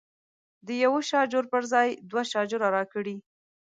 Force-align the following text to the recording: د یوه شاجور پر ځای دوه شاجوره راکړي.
د 0.65 0.67
یوه 0.83 0.99
شاجور 1.09 1.45
پر 1.51 1.63
ځای 1.73 1.89
دوه 2.09 2.23
شاجوره 2.31 2.67
راکړي. 2.77 3.15